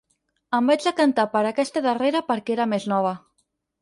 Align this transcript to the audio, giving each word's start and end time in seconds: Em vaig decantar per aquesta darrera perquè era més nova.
Em 0.59 0.69
vaig 0.71 0.85
decantar 0.87 1.25
per 1.35 1.43
aquesta 1.49 1.83
darrera 1.89 2.23
perquè 2.31 2.57
era 2.59 2.67
més 2.73 2.89
nova. 2.97 3.13